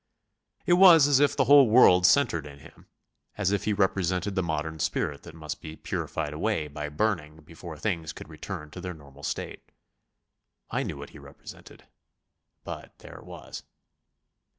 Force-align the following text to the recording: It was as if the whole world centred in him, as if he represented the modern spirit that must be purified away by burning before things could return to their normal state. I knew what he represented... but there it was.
It 0.65 0.73
was 0.81 1.07
as 1.07 1.19
if 1.19 1.35
the 1.37 1.43
whole 1.45 1.69
world 1.69 2.07
centred 2.07 2.47
in 2.47 2.57
him, 2.57 2.87
as 3.37 3.51
if 3.51 3.65
he 3.65 3.71
represented 3.73 4.33
the 4.33 4.41
modern 4.41 4.79
spirit 4.79 5.21
that 5.21 5.35
must 5.35 5.61
be 5.61 5.75
purified 5.75 6.33
away 6.33 6.67
by 6.67 6.89
burning 6.89 7.41
before 7.43 7.77
things 7.77 8.11
could 8.11 8.27
return 8.27 8.71
to 8.71 8.81
their 8.81 8.95
normal 8.95 9.21
state. 9.21 9.69
I 10.71 10.81
knew 10.81 10.97
what 10.97 11.11
he 11.11 11.19
represented... 11.19 11.83
but 12.63 12.97
there 12.97 13.19
it 13.19 13.25
was. 13.25 13.61